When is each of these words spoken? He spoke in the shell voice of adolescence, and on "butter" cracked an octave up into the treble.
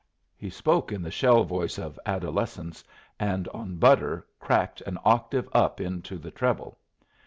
He 0.35 0.49
spoke 0.49 0.91
in 0.91 1.03
the 1.03 1.11
shell 1.11 1.43
voice 1.43 1.77
of 1.77 1.99
adolescence, 2.07 2.83
and 3.19 3.47
on 3.49 3.75
"butter" 3.75 4.25
cracked 4.39 4.81
an 4.81 4.97
octave 5.05 5.47
up 5.53 5.79
into 5.79 6.17
the 6.17 6.31
treble. 6.31 6.79